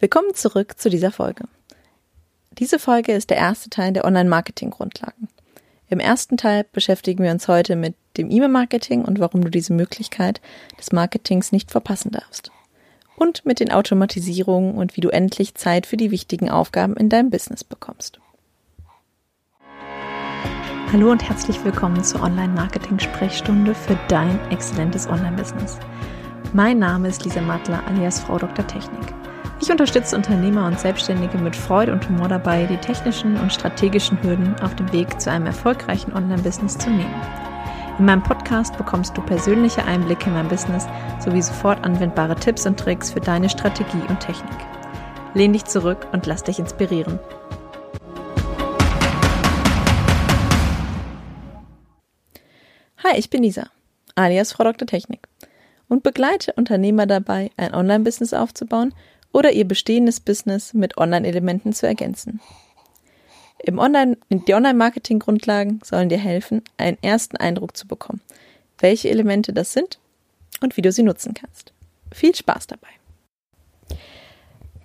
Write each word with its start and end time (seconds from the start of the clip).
Willkommen 0.00 0.34
zurück 0.34 0.76
zu 0.76 0.90
dieser 0.90 1.12
Folge. 1.12 1.44
Diese 2.58 2.80
Folge 2.80 3.12
ist 3.12 3.30
der 3.30 3.36
erste 3.36 3.70
Teil 3.70 3.92
der 3.92 4.04
Online-Marketing-Grundlagen. 4.04 5.28
Im 5.88 6.00
ersten 6.00 6.36
Teil 6.36 6.66
beschäftigen 6.72 7.22
wir 7.22 7.30
uns 7.30 7.46
heute 7.46 7.76
mit 7.76 7.94
dem 8.16 8.28
E-Mail-Marketing 8.28 9.04
und 9.04 9.20
warum 9.20 9.44
du 9.44 9.50
diese 9.50 9.72
Möglichkeit 9.72 10.40
des 10.78 10.90
Marketings 10.90 11.52
nicht 11.52 11.70
verpassen 11.70 12.10
darfst. 12.10 12.50
Und 13.16 13.46
mit 13.46 13.60
den 13.60 13.70
Automatisierungen 13.70 14.74
und 14.74 14.96
wie 14.96 15.00
du 15.00 15.10
endlich 15.10 15.54
Zeit 15.54 15.86
für 15.86 15.96
die 15.96 16.10
wichtigen 16.10 16.50
Aufgaben 16.50 16.96
in 16.96 17.08
deinem 17.08 17.30
Business 17.30 17.62
bekommst. 17.62 18.18
Hallo 20.92 21.12
und 21.12 21.22
herzlich 21.22 21.64
willkommen 21.64 22.02
zur 22.02 22.20
Online-Marketing-Sprechstunde 22.20 23.76
für 23.76 23.96
dein 24.08 24.40
exzellentes 24.50 25.06
Online-Business. 25.06 25.78
Mein 26.52 26.80
Name 26.80 27.08
ist 27.08 27.24
Lisa 27.24 27.40
Mattler 27.40 27.86
alias 27.86 28.18
Frau 28.18 28.38
Dr. 28.38 28.66
Technik. 28.66 29.14
Ich 29.64 29.70
unterstütze 29.70 30.14
Unternehmer 30.14 30.66
und 30.66 30.78
Selbstständige 30.78 31.38
mit 31.38 31.56
Freude 31.56 31.92
und 31.92 32.06
Humor 32.06 32.28
dabei, 32.28 32.66
die 32.66 32.76
technischen 32.76 33.38
und 33.38 33.50
strategischen 33.50 34.22
Hürden 34.22 34.54
auf 34.60 34.76
dem 34.76 34.92
Weg 34.92 35.18
zu 35.18 35.30
einem 35.30 35.46
erfolgreichen 35.46 36.12
Online-Business 36.12 36.76
zu 36.76 36.90
nehmen. 36.90 37.14
In 37.98 38.04
meinem 38.04 38.22
Podcast 38.22 38.76
bekommst 38.76 39.16
du 39.16 39.22
persönliche 39.22 39.82
Einblicke 39.86 40.26
in 40.26 40.34
mein 40.34 40.48
Business 40.48 40.86
sowie 41.18 41.40
sofort 41.40 41.82
anwendbare 41.82 42.34
Tipps 42.34 42.66
und 42.66 42.78
Tricks 42.78 43.10
für 43.10 43.20
deine 43.20 43.48
Strategie 43.48 44.02
und 44.06 44.20
Technik. 44.20 44.52
Lehn 45.32 45.54
dich 45.54 45.64
zurück 45.64 46.08
und 46.12 46.26
lass 46.26 46.42
dich 46.42 46.58
inspirieren. 46.58 47.18
Hi, 53.02 53.16
ich 53.16 53.30
bin 53.30 53.42
Lisa, 53.42 53.68
alias 54.14 54.52
Frau 54.52 54.64
Dr. 54.64 54.86
Technik 54.86 55.26
und 55.88 56.02
begleite 56.02 56.52
Unternehmer 56.52 57.06
dabei, 57.06 57.50
ein 57.56 57.74
Online-Business 57.74 58.34
aufzubauen 58.34 58.92
oder 59.34 59.52
ihr 59.52 59.66
bestehendes 59.66 60.20
Business 60.20 60.72
mit 60.72 60.96
Online-Elementen 60.96 61.72
zu 61.72 61.86
ergänzen. 61.86 62.40
Im 63.58 63.78
Online, 63.78 64.16
die 64.30 64.54
Online-Marketing-Grundlagen 64.54 65.80
sollen 65.82 66.08
dir 66.08 66.18
helfen, 66.18 66.62
einen 66.76 66.98
ersten 67.02 67.36
Eindruck 67.36 67.76
zu 67.76 67.88
bekommen, 67.88 68.20
welche 68.78 69.10
Elemente 69.10 69.52
das 69.52 69.72
sind 69.72 69.98
und 70.62 70.76
wie 70.76 70.82
du 70.82 70.92
sie 70.92 71.02
nutzen 71.02 71.34
kannst. 71.34 71.72
Viel 72.12 72.34
Spaß 72.34 72.68
dabei! 72.68 72.88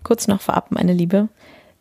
Kurz 0.04 0.28
noch 0.28 0.42
vorab, 0.42 0.72
meine 0.72 0.94
Liebe. 0.94 1.30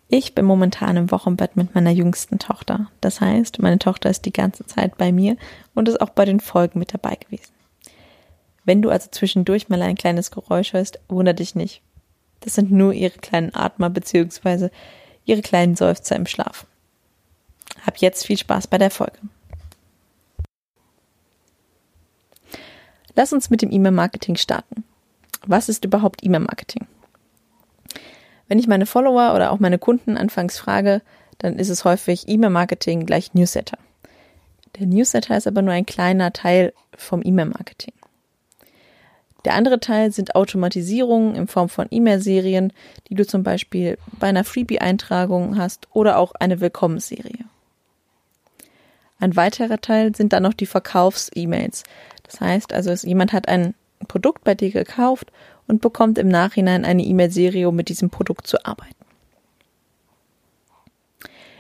Ich 0.09 0.35
bin 0.35 0.45
momentan 0.45 0.97
im 0.97 1.11
Wochenbett 1.11 1.57
mit 1.57 1.75
meiner 1.75 1.91
jüngsten 1.91 2.39
Tochter. 2.39 2.91
Das 3.01 3.21
heißt, 3.21 3.61
meine 3.61 3.79
Tochter 3.79 4.11
ist 4.11 4.27
die 4.27 4.33
ganze 4.33 4.67
Zeit 4.67 4.99
bei 4.99 5.11
mir 5.13 5.37
und 5.75 5.89
ist 5.89 6.01
auch 6.01 6.11
bei 6.11 6.27
den 6.27 6.41
Folgen 6.41 6.79
mit 6.79 6.93
dabei 6.93 7.15
gewesen. 7.15 7.53
Wenn 8.65 8.83
du 8.83 8.91
also 8.91 9.09
zwischendurch 9.11 9.71
mal 9.71 9.81
ein 9.81 9.97
kleines 9.97 10.31
Geräusch 10.31 10.75
hörst, 10.75 11.01
wundere 11.09 11.35
dich 11.35 11.55
nicht. 11.55 11.81
Das 12.41 12.55
sind 12.55 12.71
nur 12.71 12.93
ihre 12.93 13.19
kleinen 13.19 13.55
Atmer 13.55 13.91
bzw. 13.91 14.71
ihre 15.25 15.43
kleinen 15.43 15.77
Seufzer 15.77 16.17
im 16.17 16.27
Schlaf. 16.27 16.67
Hab 17.85 17.99
jetzt 17.99 18.27
viel 18.27 18.39
Spaß 18.39 18.67
bei 18.67 18.79
der 18.79 18.91
Folge. 18.91 19.19
Lass 23.15 23.33
uns 23.33 23.51
mit 23.51 23.63
dem 23.63 23.73
E-Mail-Marketing 23.73 24.37
starten. 24.37 24.85
Was 25.47 25.69
ist 25.69 25.85
überhaupt 25.85 26.23
E-Mail-Marketing? 26.23 26.87
Wenn 28.47 28.59
ich 28.59 28.69
meine 28.69 28.87
Follower 28.87 29.35
oder 29.35 29.51
auch 29.51 29.59
meine 29.59 29.79
Kunden 29.79 30.17
anfangs 30.17 30.59
frage, 30.59 31.03
dann 31.39 31.59
ist 31.59 31.69
es 31.69 31.85
häufig 31.85 32.29
E-Mail-Marketing 32.29 33.07
gleich 33.07 33.35
Newsletter. 33.35 33.79
Der 34.79 34.87
Newsletter 34.87 35.37
ist 35.37 35.47
aber 35.47 35.63
nur 35.63 35.75
ein 35.75 35.87
kleiner 35.87 36.33
Teil 36.33 36.73
vom 36.97 37.23
E-Mail-Marketing. 37.25 37.93
Der 39.45 39.55
andere 39.55 39.81
Teil 39.81 40.11
sind 40.13 40.35
Automatisierungen 40.35 41.35
in 41.35 41.47
Form 41.47 41.69
von 41.69 41.87
E-Mail-Serien, 41.91 42.73
die 43.09 43.15
du 43.15 43.27
zum 43.27 43.43
Beispiel 43.43 43.97
bei 44.19 44.29
einer 44.29 44.45
Freebie-Eintragung 44.45 45.57
hast 45.57 45.87
oder 45.93 46.19
auch 46.19 46.33
eine 46.39 46.61
Willkommensserie. 46.61 47.45
Ein 49.21 49.37
weiterer 49.37 49.81
Teil 49.81 50.15
sind 50.15 50.33
dann 50.33 50.43
noch 50.43 50.55
die 50.55 50.67
Verkaufs-E-Mails. 50.67 51.85
Das 52.25 52.41
heißt 52.41 52.73
also, 52.73 52.93
jemand 53.07 53.33
hat 53.33 53.49
ein 53.49 53.75
Produkt 54.07 54.45
bei 54.45 54.55
dir 54.55 54.71
gekauft 54.71 55.33
und 55.67 55.81
bekommt 55.81 56.19
im 56.19 56.29
Nachhinein 56.29 56.85
eine 56.85 57.03
E-Mail-Serie, 57.03 57.69
um 57.69 57.77
mit 57.77 57.89
diesem 57.89 58.11
Produkt 58.11 58.47
zu 58.47 58.65
arbeiten. 58.65 58.95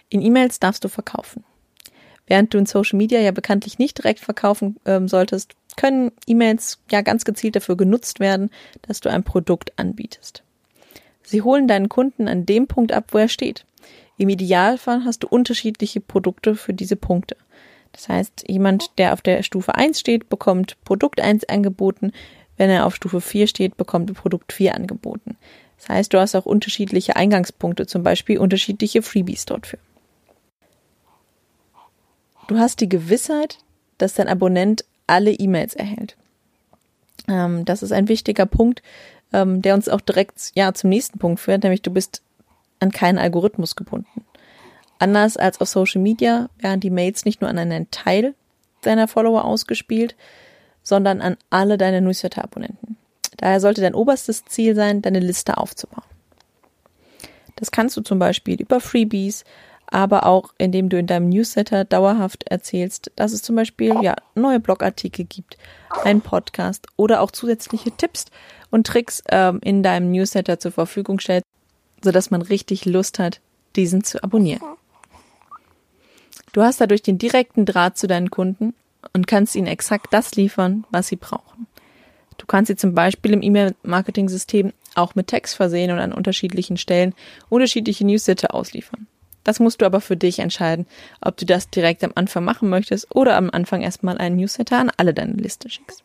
In 0.08 0.22
E-Mails 0.22 0.60
darfst 0.60 0.84
du 0.84 0.88
verkaufen. 0.88 1.44
Während 2.28 2.54
du 2.54 2.58
in 2.58 2.66
Social 2.66 2.96
Media 2.96 3.18
ja 3.18 3.32
bekanntlich 3.32 3.78
nicht 3.78 3.98
direkt 3.98 4.20
verkaufen 4.20 4.76
ähm, 4.84 5.08
solltest, 5.08 5.54
können 5.76 6.12
E-Mails 6.26 6.78
ja 6.90 7.00
ganz 7.00 7.24
gezielt 7.24 7.56
dafür 7.56 7.76
genutzt 7.76 8.20
werden, 8.20 8.50
dass 8.82 9.00
du 9.00 9.08
ein 9.08 9.24
Produkt 9.24 9.72
anbietest. 9.76 10.42
Sie 11.22 11.42
holen 11.42 11.68
deinen 11.68 11.88
Kunden 11.88 12.28
an 12.28 12.46
dem 12.46 12.66
Punkt 12.66 12.92
ab, 12.92 13.06
wo 13.12 13.18
er 13.18 13.28
steht. 13.28 13.64
Im 14.18 14.28
Idealfall 14.28 15.04
hast 15.04 15.22
du 15.22 15.28
unterschiedliche 15.28 16.00
Produkte 16.00 16.54
für 16.54 16.74
diese 16.74 16.96
Punkte. 16.96 17.36
Das 17.92 18.08
heißt, 18.08 18.44
jemand, 18.48 18.98
der 18.98 19.12
auf 19.12 19.22
der 19.22 19.42
Stufe 19.42 19.74
1 19.74 19.98
steht, 19.98 20.28
bekommt 20.28 20.76
Produkt 20.84 21.20
1 21.20 21.48
angeboten. 21.48 22.12
Wenn 22.56 22.70
er 22.70 22.84
auf 22.84 22.96
Stufe 22.96 23.20
4 23.20 23.46
steht, 23.46 23.76
bekommt 23.76 24.10
er 24.10 24.14
Produkt 24.14 24.52
4 24.52 24.74
angeboten. 24.74 25.36
Das 25.78 25.88
heißt, 25.88 26.12
du 26.12 26.18
hast 26.18 26.34
auch 26.34 26.44
unterschiedliche 26.44 27.16
Eingangspunkte, 27.16 27.86
zum 27.86 28.02
Beispiel 28.02 28.38
unterschiedliche 28.38 29.00
Freebies 29.00 29.46
dort 29.46 29.66
für. 29.66 29.78
Du 32.48 32.58
hast 32.58 32.80
die 32.80 32.88
Gewissheit, 32.88 33.58
dass 33.98 34.14
dein 34.14 34.26
Abonnent 34.26 34.84
alle 35.06 35.30
E-Mails 35.30 35.74
erhält. 35.74 36.16
Ähm, 37.28 37.64
das 37.64 37.82
ist 37.82 37.92
ein 37.92 38.08
wichtiger 38.08 38.46
Punkt, 38.46 38.82
ähm, 39.32 39.62
der 39.62 39.74
uns 39.74 39.88
auch 39.88 40.00
direkt 40.00 40.50
ja 40.54 40.72
zum 40.72 40.90
nächsten 40.90 41.18
Punkt 41.18 41.40
führt, 41.40 41.62
nämlich 41.62 41.82
du 41.82 41.92
bist 41.92 42.22
an 42.80 42.90
keinen 42.90 43.18
Algorithmus 43.18 43.76
gebunden. 43.76 44.24
Anders 44.98 45.36
als 45.36 45.60
auf 45.60 45.68
Social 45.68 46.00
Media 46.00 46.48
werden 46.58 46.80
die 46.80 46.90
Mails 46.90 47.24
nicht 47.24 47.40
nur 47.40 47.50
an 47.50 47.58
einen 47.58 47.90
Teil 47.90 48.34
deiner 48.80 49.08
Follower 49.08 49.44
ausgespielt, 49.44 50.16
sondern 50.82 51.20
an 51.20 51.36
alle 51.50 51.76
deine 51.76 52.00
Newsletter-Abonnenten. 52.00 52.96
Daher 53.36 53.60
sollte 53.60 53.82
dein 53.82 53.94
oberstes 53.94 54.44
Ziel 54.46 54.74
sein, 54.74 55.02
deine 55.02 55.20
Liste 55.20 55.58
aufzubauen. 55.58 56.02
Das 57.56 57.70
kannst 57.70 57.96
du 57.96 58.00
zum 58.00 58.18
Beispiel 58.18 58.60
über 58.60 58.80
Freebies, 58.80 59.44
aber 59.90 60.26
auch 60.26 60.52
indem 60.58 60.88
du 60.88 60.98
in 60.98 61.06
deinem 61.06 61.28
Newsletter 61.28 61.84
dauerhaft 61.84 62.44
erzählst, 62.48 63.10
dass 63.16 63.32
es 63.32 63.42
zum 63.42 63.56
Beispiel 63.56 63.94
ja 64.02 64.14
neue 64.34 64.60
Blogartikel 64.60 65.24
gibt, 65.24 65.56
einen 66.04 66.20
Podcast 66.20 66.86
oder 66.96 67.20
auch 67.20 67.30
zusätzliche 67.30 67.90
Tipps 67.90 68.26
und 68.70 68.86
Tricks 68.86 69.22
ähm, 69.30 69.60
in 69.62 69.82
deinem 69.82 70.10
Newsletter 70.10 70.58
zur 70.58 70.72
Verfügung 70.72 71.20
stellst, 71.20 71.46
sodass 72.02 72.30
man 72.30 72.42
richtig 72.42 72.84
Lust 72.84 73.18
hat, 73.18 73.40
diesen 73.76 74.04
zu 74.04 74.22
abonnieren. 74.22 74.62
Du 76.52 76.62
hast 76.62 76.80
dadurch 76.80 77.02
den 77.02 77.18
direkten 77.18 77.66
Draht 77.66 77.98
zu 77.98 78.06
deinen 78.06 78.30
Kunden 78.30 78.74
und 79.12 79.26
kannst 79.26 79.54
ihnen 79.54 79.66
exakt 79.66 80.12
das 80.12 80.34
liefern, 80.34 80.84
was 80.90 81.08
sie 81.08 81.16
brauchen. 81.16 81.66
Du 82.36 82.46
kannst 82.46 82.68
sie 82.68 82.76
zum 82.76 82.94
Beispiel 82.94 83.32
im 83.32 83.42
E-Mail-Marketing-System 83.42 84.72
auch 84.94 85.14
mit 85.14 85.26
Text 85.26 85.56
versehen 85.56 85.90
und 85.90 85.98
an 85.98 86.12
unterschiedlichen 86.12 86.76
Stellen 86.76 87.14
unterschiedliche 87.48 88.06
Newsletter 88.06 88.54
ausliefern. 88.54 89.06
Das 89.48 89.60
musst 89.60 89.80
du 89.80 89.86
aber 89.86 90.02
für 90.02 90.18
dich 90.18 90.40
entscheiden, 90.40 90.86
ob 91.22 91.38
du 91.38 91.46
das 91.46 91.70
direkt 91.70 92.04
am 92.04 92.12
Anfang 92.14 92.44
machen 92.44 92.68
möchtest 92.68 93.16
oder 93.16 93.34
am 93.34 93.48
Anfang 93.48 93.80
erstmal 93.80 94.18
einen 94.18 94.36
Newsletter 94.36 94.76
an 94.76 94.92
alle 94.98 95.14
deine 95.14 95.32
Liste 95.32 95.70
schickst. 95.70 96.04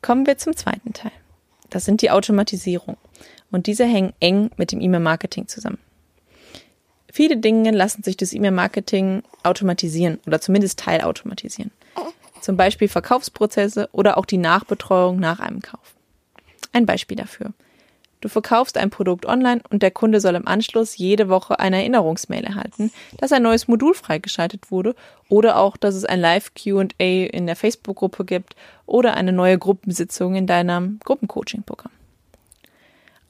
Kommen 0.00 0.26
wir 0.26 0.38
zum 0.38 0.56
zweiten 0.56 0.92
Teil. 0.92 1.12
Das 1.70 1.84
sind 1.84 2.02
die 2.02 2.10
Automatisierung. 2.10 2.96
Und 3.52 3.68
diese 3.68 3.84
hängen 3.84 4.12
eng 4.18 4.50
mit 4.56 4.72
dem 4.72 4.80
E-Mail-Marketing 4.80 5.46
zusammen. 5.46 5.78
Viele 7.12 7.36
Dinge 7.36 7.70
lassen 7.70 8.02
sich 8.02 8.16
durch 8.16 8.32
E-Mail-Marketing 8.32 9.22
automatisieren 9.44 10.18
oder 10.26 10.40
zumindest 10.40 10.80
teilautomatisieren. 10.80 11.70
Zum 12.40 12.56
Beispiel 12.56 12.88
Verkaufsprozesse 12.88 13.88
oder 13.92 14.18
auch 14.18 14.26
die 14.26 14.36
Nachbetreuung 14.36 15.20
nach 15.20 15.38
einem 15.38 15.62
Kauf. 15.62 15.94
Ein 16.72 16.86
Beispiel 16.86 17.16
dafür. 17.16 17.52
Du 18.22 18.28
verkaufst 18.28 18.78
ein 18.78 18.90
Produkt 18.90 19.26
online 19.26 19.60
und 19.68 19.82
der 19.82 19.90
Kunde 19.90 20.20
soll 20.20 20.36
im 20.36 20.46
Anschluss 20.46 20.96
jede 20.96 21.28
Woche 21.28 21.58
eine 21.58 21.78
Erinnerungsmail 21.78 22.44
erhalten, 22.44 22.92
dass 23.18 23.32
ein 23.32 23.42
neues 23.42 23.66
Modul 23.66 23.94
freigeschaltet 23.94 24.70
wurde 24.70 24.94
oder 25.28 25.58
auch, 25.58 25.76
dass 25.76 25.96
es 25.96 26.04
ein 26.04 26.20
Live-QA 26.20 27.26
in 27.26 27.46
der 27.46 27.56
Facebook-Gruppe 27.56 28.24
gibt 28.24 28.54
oder 28.86 29.14
eine 29.14 29.32
neue 29.32 29.58
Gruppensitzung 29.58 30.36
in 30.36 30.46
deinem 30.46 31.00
Gruppencoaching-Programm. 31.04 31.90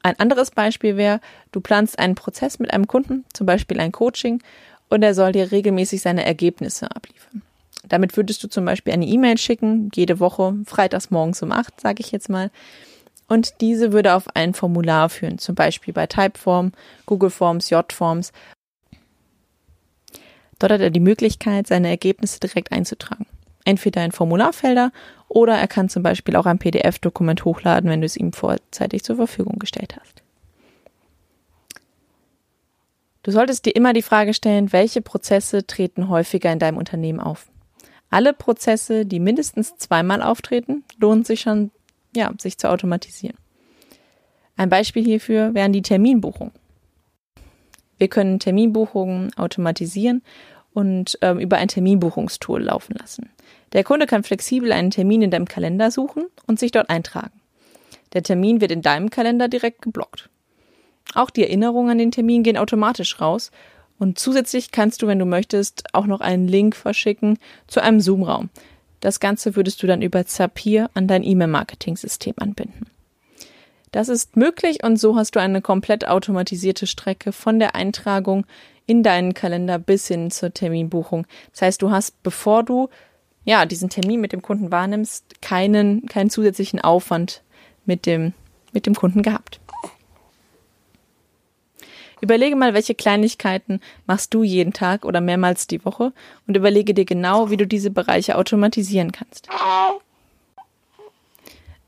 Ein 0.03 0.19
anderes 0.19 0.51
Beispiel 0.51 0.99
wäre, 0.99 1.21
du 1.53 1.63
planst 1.63 1.99
einen 1.99 2.15
Prozess 2.15 2.59
mit 2.59 2.71
einem 2.71 2.87
Kunden, 2.87 3.25
zum 3.33 3.47
Beispiel 3.47 3.81
ein 3.81 3.93
Coaching, 3.93 4.43
und 4.91 5.03
er 5.03 5.15
soll 5.15 5.33
dir 5.33 5.53
regelmäßig 5.53 6.03
seine 6.03 6.27
Ergebnisse 6.27 6.95
abliefern. 6.95 7.41
Damit 7.89 8.19
würdest 8.19 8.45
du 8.45 8.49
zum 8.49 8.67
Beispiel 8.67 8.93
eine 8.93 9.07
E-Mail 9.07 9.39
schicken, 9.39 9.91
jede 9.95 10.21
Woche, 10.21 10.55
freitags 10.67 11.11
morgens 11.11 11.43
um 11.43 11.51
acht, 11.51 11.81
sage 11.81 12.03
ich 12.03 12.13
jetzt 12.13 12.29
mal, 12.29 12.51
und 13.33 13.63
diese 13.63 13.93
würde 13.93 14.13
auf 14.15 14.29
ein 14.37 14.53
Formular 14.53 15.09
führen, 15.09 15.39
zum 15.39 15.55
Beispiel 15.55 15.95
bei 15.95 16.07
Typeform, 16.07 16.73
Google 17.07 17.31
Forms, 17.31 17.71
J-Forms. 17.71 18.31
Dort 20.59 20.73
hat 20.73 20.83
er 20.83 20.91
die 20.91 21.01
Möglichkeit, 21.01 21.67
seine 21.67 21.89
Ergebnisse 21.89 22.41
direkt 22.41 22.73
einzutragen. 22.73 23.25
Entweder 23.65 24.05
in 24.05 24.13
Formularfelder 24.13 24.93
oder 25.29 25.55
er 25.55 25.67
kann 25.67 25.89
zum 25.89 26.03
Beispiel 26.03 26.37
auch 26.37 26.45
ein 26.45 26.59
PDF-Dokument 26.59 27.47
hochladen, 27.47 27.89
wenn 27.89 28.03
du 28.03 28.07
es 28.07 28.19
ihm 28.19 28.35
vorzeitig 28.35 29.03
zur 29.03 29.17
Verfügung 29.17 29.59
gestellt 29.59 29.97
hast. 29.99 30.23
Du 33.23 33.31
solltest 33.31 33.65
dir 33.65 33.75
immer 33.75 33.95
die 33.95 34.03
Frage 34.03 34.35
stellen, 34.35 34.75
welche 34.75 35.01
Prozesse 35.01 35.67
treten 35.67 36.11
häufiger 36.11 36.53
in 36.53 36.59
deinem 36.59 36.77
Unternehmen 36.77 37.21
auf. 37.21 37.47
Alle 38.11 38.35
Prozesse, 38.35 39.07
die 39.07 39.21
mindestens 39.21 39.79
zweimal 39.79 40.23
auftreten, 40.23 40.85
lohnt 40.99 41.27
sich 41.27 41.41
schon, 41.41 41.71
ja, 42.15 42.33
sich 42.41 42.59
zu 42.59 42.69
automatisieren. 42.71 43.37
Ein 44.57 44.69
Beispiel 44.69 45.05
hierfür 45.05 45.55
wären 45.55 45.73
die 45.73 45.83
Terminbuchungen. 45.83 46.53
Wir 47.99 48.09
können 48.09 48.39
Terminbuchungen 48.39 49.33
automatisieren 49.37 50.23
und 50.75 51.19
ähm, 51.23 51.39
über 51.39 51.59
ein 51.59 51.69
Terminbuchungstool 51.69 52.63
laufen 52.63 52.95
lassen. 52.99 53.31
Der 53.73 53.85
Kunde 53.85 54.07
kann 54.07 54.23
flexibel 54.23 54.73
einen 54.73 54.91
Termin 54.91 55.23
in 55.23 55.31
deinem 55.31 55.47
Kalender 55.47 55.91
suchen 55.91 56.25
und 56.47 56.59
sich 56.59 56.73
dort 56.73 56.91
eintragen. 56.91 57.41
Der 58.13 58.23
Termin 58.23 58.61
wird 58.61 58.73
in 58.73 58.83
deinem 58.83 59.11
Kalender 59.11 59.49
direkt 59.49 59.83
geblockt. 59.83 60.29
Auch 61.15 61.31
die 61.31 61.43
Erinnerungen 61.43 61.91
an 61.91 61.99
den 61.99 62.11
Termin 62.11 62.43
gehen 62.43 62.57
automatisch 62.57 63.21
raus 63.21 63.51
und 63.99 64.19
zusätzlich 64.19 64.71
kannst 64.73 65.03
du, 65.03 65.07
wenn 65.07 65.19
du 65.19 65.27
möchtest, 65.27 65.95
auch 65.95 66.07
noch 66.07 66.21
einen 66.21 66.49
Link 66.49 66.75
verschicken 66.75 67.39
zu 67.67 67.81
einem 67.81 68.01
Zoom-Raum. 68.01 68.51
Das 69.03 69.19
Ganze 69.19 69.57
würdest 69.57 69.83
du 69.83 69.89
dann 69.89 70.01
über 70.01 70.25
Zapier 70.27 70.89
an 70.95 71.09
dein 71.09 71.25
E-Mail-Marketing-System 71.25 72.35
anbinden. 72.39 72.87
Das 73.91 74.09
ist 74.09 74.37
möglich 74.37 74.85
und 74.85 74.97
so 74.97 75.17
hast 75.17 75.35
du 75.35 75.41
eine 75.41 75.61
komplett 75.61 76.07
automatisierte 76.07 76.87
Strecke 76.87 77.33
von 77.33 77.59
der 77.59 77.75
Eintragung 77.75 78.47
in 78.87 79.03
deinen 79.03 79.35
Kalender 79.35 79.81
bis 79.81 80.07
hin 80.07 80.31
zur 80.31 80.55
Terminbuchung. 80.55 81.27
Das 81.51 81.63
heißt, 81.63 81.83
du 81.83 81.91
hast, 81.91 82.23
bevor 82.23 82.63
du 82.63 82.89
ja 83.45 83.67
diesen 83.67 83.91
Termin 83.91 84.21
mit 84.21 84.33
dem 84.33 84.41
Kunden 84.41 84.71
wahrnimmst, 84.71 85.43
keinen 85.43 86.07
keinen 86.07 86.31
zusätzlichen 86.31 86.81
Aufwand 86.81 87.43
mit 87.85 88.07
dem 88.07 88.35
mit 88.73 88.87
dem 88.87 88.95
Kunden 88.95 89.23
gehabt. 89.23 89.61
Überlege 92.23 92.55
mal, 92.55 92.73
welche 92.73 92.95
Kleinigkeiten 92.95 93.81
machst 94.07 94.33
du 94.33 94.45
jeden 94.45 94.73
Tag 94.73 95.05
oder 95.05 95.21
mehrmals 95.21 95.67
die 95.67 95.85
Woche 95.85 96.13
und 96.47 96.57
überlege 96.57 96.95
dir 96.95 97.05
genau, 97.05 97.51
wie 97.51 97.57
du 97.57 97.67
diese 97.67 97.91
Bereiche 97.91 98.39
automatisieren 98.39 99.11
kannst. 99.11 99.49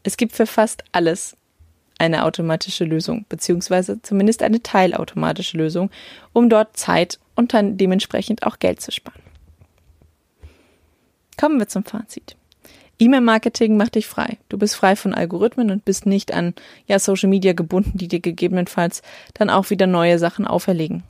Es 0.02 0.16
gibt 0.16 0.32
für 0.32 0.46
fast 0.46 0.82
alles 0.90 1.36
eine 1.98 2.24
automatische 2.24 2.84
Lösung, 2.84 3.24
beziehungsweise 3.28 4.02
zumindest 4.02 4.42
eine 4.42 4.60
teilautomatische 4.60 5.56
Lösung, 5.56 5.90
um 6.32 6.50
dort 6.50 6.76
Zeit 6.76 7.20
und 7.36 7.54
dann 7.54 7.76
dementsprechend 7.78 8.42
auch 8.42 8.58
Geld 8.58 8.80
zu 8.80 8.90
sparen. 8.90 9.22
Kommen 11.38 11.60
wir 11.60 11.68
zum 11.68 11.84
Fazit. 11.84 12.34
E-Mail-Marketing 12.98 13.76
macht 13.76 13.96
dich 13.96 14.06
frei. 14.06 14.38
Du 14.48 14.58
bist 14.58 14.76
frei 14.76 14.96
von 14.96 15.14
Algorithmen 15.14 15.70
und 15.70 15.84
bist 15.84 16.06
nicht 16.06 16.32
an 16.32 16.54
ja, 16.86 16.98
Social 16.98 17.28
Media 17.28 17.52
gebunden, 17.52 17.98
die 17.98 18.08
dir 18.08 18.20
gegebenenfalls 18.20 19.02
dann 19.34 19.50
auch 19.50 19.70
wieder 19.70 19.86
neue 19.86 20.18
Sachen 20.18 20.46
auferlegen. 20.46 21.02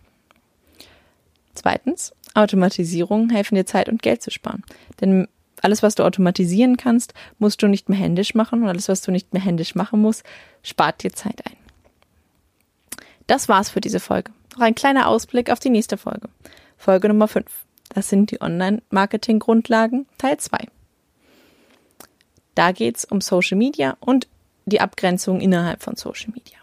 Zweitens, 1.55 2.13
Automatisierungen 2.35 3.31
helfen 3.31 3.55
dir 3.55 3.67
Zeit 3.67 3.89
und 3.89 4.03
Geld 4.03 4.23
zu 4.23 4.31
sparen. 4.31 4.65
Denn 5.01 5.29
alles, 5.63 5.83
was 5.83 5.95
du 5.95 6.03
automatisieren 6.03 6.77
kannst, 6.77 7.15
musst 7.39 7.63
du 7.63 7.69
nicht 7.69 7.89
mehr 7.89 7.99
händisch 7.99 8.35
machen 8.35 8.63
und 8.63 8.69
alles, 8.69 8.89
was 8.89 9.03
du 9.03 9.11
nicht 9.11 9.33
mehr 9.33 9.43
händisch 9.43 9.75
machen 9.75 10.01
musst, 10.01 10.25
spart 10.63 11.03
dir 11.03 11.13
Zeit 11.13 11.41
ein. 11.47 11.57
Das 13.27 13.49
war's 13.49 13.71
für 13.71 13.81
diese 13.81 14.01
Folge. 14.01 14.33
Noch 14.55 14.61
ein 14.61 14.75
kleiner 14.75 15.09
Ausblick 15.09 15.51
auf 15.51 15.61
die 15.61 15.71
nächste 15.71 15.97
Folge. 15.97 16.29
Folge 16.77 17.09
Nummer 17.09 17.29
5. 17.29 17.47
Das 17.95 18.09
sind 18.09 18.31
die 18.31 18.41
Online-Marketing-Grundlagen 18.41 20.07
Teil 20.19 20.39
2. 20.39 20.67
Da 22.55 22.73
geht's 22.73 23.05
um 23.05 23.21
Social 23.21 23.59
Media 23.59 23.97
und 24.01 24.29
die 24.67 24.81
Abgrenzung 24.81 25.41
innerhalb 25.41 25.83
von 25.83 25.97
Social 25.97 26.33
Media. 26.33 26.59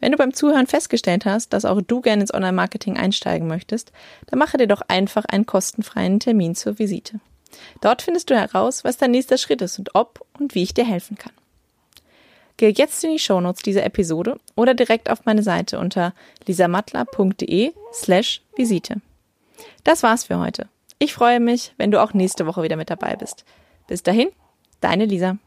Wenn 0.00 0.12
du 0.12 0.18
beim 0.18 0.34
Zuhören 0.34 0.66
festgestellt 0.66 1.24
hast, 1.24 1.52
dass 1.52 1.64
auch 1.64 1.80
du 1.80 2.00
gerne 2.00 2.22
ins 2.22 2.34
Online-Marketing 2.34 2.96
einsteigen 2.96 3.48
möchtest, 3.48 3.92
dann 4.26 4.38
mache 4.38 4.58
dir 4.58 4.66
doch 4.66 4.82
einfach 4.88 5.24
einen 5.24 5.46
kostenfreien 5.46 6.20
Termin 6.20 6.54
zur 6.54 6.78
Visite. 6.78 7.20
Dort 7.80 8.02
findest 8.02 8.30
du 8.30 8.36
heraus, 8.36 8.84
was 8.84 8.98
dein 8.98 9.12
nächster 9.12 9.38
Schritt 9.38 9.62
ist 9.62 9.78
und 9.78 9.94
ob 9.94 10.24
und 10.38 10.54
wie 10.54 10.62
ich 10.62 10.74
dir 10.74 10.84
helfen 10.84 11.16
kann. 11.16 11.32
Gehe 12.58 12.70
jetzt 12.70 13.02
in 13.04 13.12
die 13.12 13.18
Shownotes 13.18 13.62
dieser 13.62 13.84
Episode 13.84 14.38
oder 14.54 14.74
direkt 14.74 15.10
auf 15.10 15.24
meine 15.24 15.42
Seite 15.42 15.78
unter 15.78 16.14
lisamattler.de 16.46 17.72
slash 17.92 18.42
Visite. 18.56 19.00
Das 19.84 20.02
war's 20.02 20.24
für 20.24 20.38
heute. 20.38 20.68
Ich 20.98 21.12
freue 21.12 21.40
mich, 21.40 21.74
wenn 21.76 21.90
du 21.90 22.02
auch 22.02 22.14
nächste 22.14 22.46
Woche 22.46 22.62
wieder 22.62 22.76
mit 22.76 22.88
dabei 22.88 23.16
bist. 23.16 23.44
Bis 23.86 24.02
dahin, 24.02 24.30
deine 24.80 25.04
Lisa. 25.04 25.38